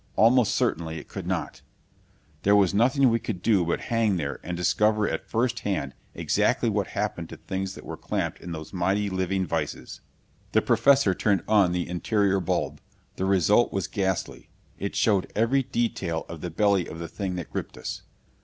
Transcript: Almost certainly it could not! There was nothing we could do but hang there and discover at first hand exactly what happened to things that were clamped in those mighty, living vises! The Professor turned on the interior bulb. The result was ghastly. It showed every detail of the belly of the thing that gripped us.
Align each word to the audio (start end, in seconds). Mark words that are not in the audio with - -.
Almost 0.15 0.55
certainly 0.55 0.97
it 0.97 1.07
could 1.07 1.27
not! 1.27 1.61
There 2.41 2.55
was 2.55 2.73
nothing 2.73 3.07
we 3.11 3.19
could 3.19 3.43
do 3.43 3.63
but 3.63 3.81
hang 3.81 4.15
there 4.15 4.39
and 4.41 4.57
discover 4.57 5.07
at 5.07 5.29
first 5.29 5.59
hand 5.59 5.93
exactly 6.15 6.69
what 6.71 6.87
happened 6.97 7.29
to 7.29 7.37
things 7.37 7.75
that 7.75 7.85
were 7.85 7.97
clamped 7.97 8.41
in 8.41 8.51
those 8.51 8.73
mighty, 8.73 9.11
living 9.11 9.45
vises! 9.45 10.01
The 10.53 10.61
Professor 10.63 11.13
turned 11.13 11.43
on 11.47 11.71
the 11.71 11.87
interior 11.87 12.39
bulb. 12.39 12.81
The 13.17 13.25
result 13.25 13.71
was 13.71 13.85
ghastly. 13.85 14.49
It 14.79 14.95
showed 14.95 15.31
every 15.35 15.61
detail 15.61 16.25
of 16.27 16.41
the 16.41 16.49
belly 16.49 16.87
of 16.87 16.97
the 16.97 17.07
thing 17.07 17.35
that 17.35 17.51
gripped 17.51 17.77
us. 17.77 18.01